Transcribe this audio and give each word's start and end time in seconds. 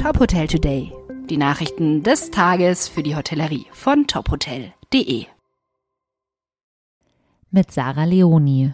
Top 0.00 0.20
Hotel 0.20 0.46
Today. 0.46 0.92
Die 1.28 1.36
Nachrichten 1.36 2.04
des 2.04 2.30
Tages 2.30 2.86
für 2.86 3.02
die 3.02 3.16
Hotellerie 3.16 3.66
von 3.72 4.06
tophotel.de. 4.06 5.26
Mit 7.50 7.72
Sarah 7.72 8.04
Leoni. 8.04 8.72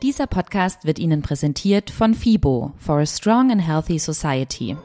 Dieser 0.00 0.26
Podcast 0.26 0.86
wird 0.86 0.98
Ihnen 0.98 1.20
präsentiert 1.20 1.90
von 1.90 2.14
FIBO 2.14 2.72
for 2.78 3.00
a 3.00 3.06
Strong 3.06 3.52
and 3.52 3.60
Healthy 3.60 3.98
Society. 3.98 4.78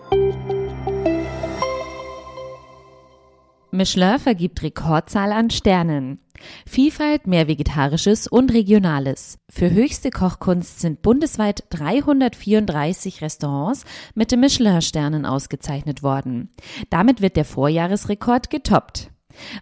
Michelin 3.72 4.20
vergibt 4.20 4.62
Rekordzahl 4.64 5.32
an 5.32 5.50
Sternen. 5.50 6.20
Vielfalt, 6.66 7.28
mehr 7.28 7.48
Vegetarisches 7.48 8.28
und 8.28 8.54
Regionales. 8.54 9.40
Für 9.50 9.72
höchste 9.72 10.10
Kochkunst 10.10 10.80
sind 10.80 11.02
bundesweit 11.02 11.64
334 11.70 13.22
Restaurants 13.22 13.86
mit 14.16 14.32
den 14.32 14.40
Michelin-Sternen 14.40 15.26
ausgezeichnet 15.26 16.04
worden. 16.04 16.50
Damit 16.90 17.22
wird 17.22 17.36
der 17.36 17.46
Vorjahresrekord 17.46 18.50
getoppt. 18.50 19.12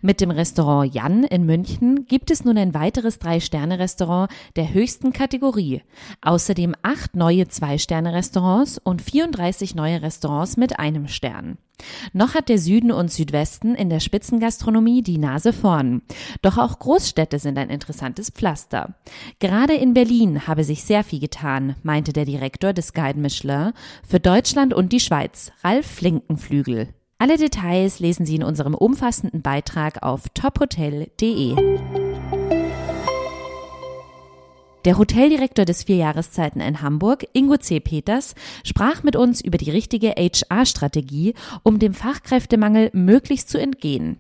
Mit 0.01 0.21
dem 0.21 0.31
Restaurant 0.31 0.93
Jan 0.93 1.23
in 1.23 1.45
München 1.45 2.05
gibt 2.05 2.31
es 2.31 2.43
nun 2.43 2.57
ein 2.57 2.73
weiteres 2.73 3.19
Drei-Sterne-Restaurant 3.19 4.31
der 4.55 4.73
höchsten 4.73 5.13
Kategorie. 5.13 5.81
Außerdem 6.21 6.75
acht 6.81 7.15
neue 7.15 7.47
Zwei-Sterne-Restaurants 7.47 8.77
und 8.77 9.01
34 9.01 9.75
neue 9.75 10.01
Restaurants 10.01 10.57
mit 10.57 10.79
einem 10.79 11.07
Stern. 11.07 11.57
Noch 12.13 12.33
hat 12.33 12.49
der 12.49 12.57
Süden 12.57 12.91
und 12.91 13.11
Südwesten 13.11 13.75
in 13.75 13.89
der 13.89 13.99
Spitzengastronomie 13.99 15.03
die 15.03 15.17
Nase 15.17 15.53
vorn. 15.53 16.01
Doch 16.41 16.57
auch 16.57 16.79
Großstädte 16.79 17.39
sind 17.39 17.57
ein 17.57 17.69
interessantes 17.69 18.29
Pflaster. 18.29 18.95
Gerade 19.39 19.73
in 19.73 19.93
Berlin 19.93 20.47
habe 20.47 20.63
sich 20.63 20.83
sehr 20.83 21.03
viel 21.03 21.19
getan, 21.19 21.75
meinte 21.83 22.13
der 22.13 22.25
Direktor 22.25 22.73
des 22.73 22.93
Guide 22.93 23.19
Michelin 23.19 23.73
für 24.07 24.19
Deutschland 24.19 24.73
und 24.73 24.91
die 24.91 24.99
Schweiz, 24.99 25.51
Ralf 25.63 25.85
Flinkenflügel. 25.85 26.93
Alle 27.19 27.37
Details 27.37 27.99
lesen 27.99 28.27
Sie 28.27 28.35
in 28.35 28.43
unserem 28.43 28.75
umfassenden 28.75 29.41
Beitrag 29.41 30.03
auf 30.03 30.29
tophotel.de. 30.35 31.55
Der 34.85 34.97
Hoteldirektor 34.99 35.65
des 35.65 35.83
Vierjahreszeiten 35.83 36.61
in 36.61 36.83
Hamburg, 36.83 37.25
Ingo 37.33 37.57
C. 37.57 37.79
Peters, 37.79 38.35
sprach 38.63 39.01
mit 39.01 39.15
uns 39.15 39.41
über 39.41 39.57
die 39.57 39.71
richtige 39.71 40.11
HR-Strategie, 40.11 41.33
um 41.63 41.79
dem 41.79 41.95
Fachkräftemangel 41.95 42.91
möglichst 42.93 43.49
zu 43.49 43.59
entgehen. 43.59 44.19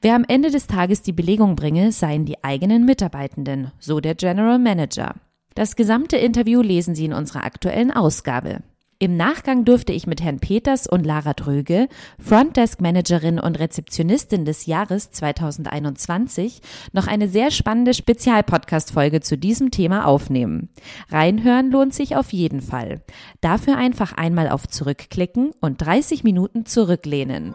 Wer 0.00 0.14
am 0.14 0.24
Ende 0.26 0.52
des 0.52 0.68
Tages 0.68 1.02
die 1.02 1.12
Belegung 1.12 1.56
bringe, 1.56 1.90
seien 1.90 2.26
die 2.26 2.44
eigenen 2.44 2.84
Mitarbeitenden, 2.84 3.72
so 3.80 3.98
der 3.98 4.14
General 4.14 4.60
Manager. 4.60 5.16
Das 5.56 5.74
gesamte 5.74 6.16
Interview 6.16 6.62
lesen 6.62 6.94
Sie 6.94 7.06
in 7.06 7.12
unserer 7.12 7.42
aktuellen 7.42 7.90
Ausgabe. 7.90 8.62
Im 8.98 9.18
Nachgang 9.18 9.66
durfte 9.66 9.92
ich 9.92 10.06
mit 10.06 10.22
Herrn 10.22 10.38
Peters 10.38 10.86
und 10.86 11.04
Lara 11.04 11.34
Dröge, 11.34 11.88
Frontdesk 12.18 12.80
Managerin 12.80 13.38
und 13.38 13.58
Rezeptionistin 13.58 14.46
des 14.46 14.64
Jahres 14.64 15.10
2021, 15.10 16.62
noch 16.94 17.06
eine 17.06 17.28
sehr 17.28 17.50
spannende 17.50 17.92
Spezialpodcast-Folge 17.92 19.20
zu 19.20 19.36
diesem 19.36 19.70
Thema 19.70 20.06
aufnehmen. 20.06 20.70
Reinhören 21.10 21.70
lohnt 21.70 21.92
sich 21.92 22.16
auf 22.16 22.32
jeden 22.32 22.62
Fall. 22.62 23.02
Dafür 23.42 23.76
einfach 23.76 24.14
einmal 24.14 24.48
auf 24.48 24.66
Zurückklicken 24.66 25.50
und 25.60 25.82
30 25.82 26.24
Minuten 26.24 26.64
zurücklehnen. 26.64 27.54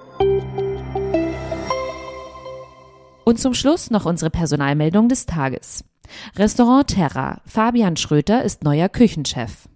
Und 3.26 3.40
zum 3.40 3.56
Schluss 3.56 3.90
noch 3.90 4.06
unsere 4.06 4.30
Personalmeldung 4.30 5.10
des 5.10 5.26
Tages. 5.26 5.86
Restaurant 6.36 6.88
Terra. 6.88 7.42
Fabian 7.48 7.98
Schröter 7.98 8.44
ist 8.44 8.64
neuer 8.64 8.90
Küchenchef. 8.90 9.71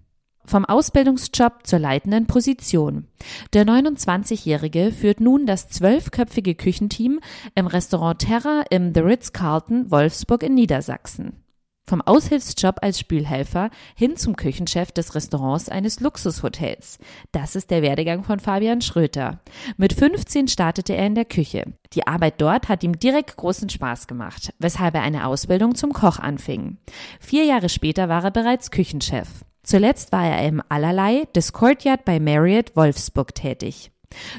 Vom 0.48 0.66
Ausbildungsjob 0.66 1.66
zur 1.66 1.80
leitenden 1.80 2.28
Position. 2.28 3.08
Der 3.54 3.66
29-Jährige 3.66 4.92
führt 4.92 5.20
nun 5.20 5.46
das 5.46 5.70
zwölfköpfige 5.70 6.56
Küchenteam 6.56 7.20
im 7.56 7.68
Restaurant 7.68 8.20
Terra 8.20 8.64
im 8.70 8.94
The 8.94 9.00
Ritz-Carlton 9.00 9.90
Wolfsburg 9.90 10.44
in 10.44 10.54
Niedersachsen. 10.54 11.42
Vom 11.88 12.02
Aushilfsjob 12.02 12.78
als 12.82 13.00
Spülhelfer 13.00 13.70
hin 13.96 14.18
zum 14.18 14.36
Küchenchef 14.36 14.92
des 14.92 15.14
Restaurants 15.14 15.70
eines 15.70 16.00
Luxushotels. 16.00 16.98
Das 17.32 17.56
ist 17.56 17.70
der 17.70 17.84
Werdegang 17.84 18.24
von 18.24 18.40
Fabian 18.40 18.82
Schröter. 18.82 19.40
Mit 19.78 19.94
15 19.94 20.48
startete 20.48 20.96
er 20.96 21.06
in 21.06 21.14
der 21.14 21.26
Küche. 21.26 21.74
Die 21.94 22.08
Arbeit 22.08 22.42
dort 22.42 22.70
hat 22.70 22.84
ihm 22.84 22.98
direkt 22.98 23.38
großen 23.38 23.70
Spaß 23.70 24.08
gemacht, 24.08 24.52
weshalb 24.58 24.96
er 24.96 25.04
eine 25.04 25.28
Ausbildung 25.28 25.76
zum 25.76 25.94
Koch 25.94 26.18
anfing. 26.18 26.78
Vier 27.20 27.46
Jahre 27.46 27.70
später 27.70 28.10
war 28.10 28.24
er 28.24 28.32
bereits 28.32 28.72
Küchenchef. 28.72 29.45
Zuletzt 29.66 30.12
war 30.12 30.26
er 30.26 30.48
im 30.48 30.62
Allerlei 30.70 31.28
des 31.36 31.52
Courtyard 31.52 32.06
bei 32.06 32.20
Marriott 32.20 32.76
Wolfsburg 32.76 33.34
tätig. 33.34 33.92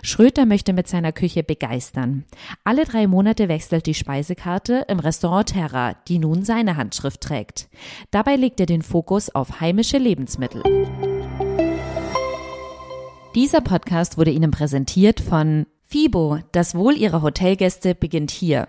Schröter 0.02 0.46
möchte 0.46 0.72
mit 0.72 0.88
seiner 0.88 1.12
Küche 1.12 1.42
begeistern. 1.42 2.24
Alle 2.64 2.84
drei 2.84 3.08
Monate 3.08 3.48
wechselt 3.48 3.86
die 3.86 3.94
Speisekarte 3.94 4.86
im 4.88 5.00
Restaurant 5.00 5.48
Terra, 5.48 5.94
die 6.08 6.20
nun 6.20 6.44
seine 6.44 6.76
Handschrift 6.76 7.20
trägt. 7.20 7.68
Dabei 8.12 8.36
legt 8.36 8.60
er 8.60 8.66
den 8.66 8.82
Fokus 8.82 9.28
auf 9.34 9.60
heimische 9.60 9.98
Lebensmittel. 9.98 10.62
Dieser 13.34 13.60
Podcast 13.60 14.16
wurde 14.16 14.30
Ihnen 14.30 14.52
präsentiert 14.52 15.20
von 15.20 15.66
FIBO. 15.84 16.38
Das 16.52 16.74
Wohl 16.74 16.96
Ihrer 16.96 17.20
Hotelgäste 17.20 17.94
beginnt 17.94 18.30
hier. 18.30 18.68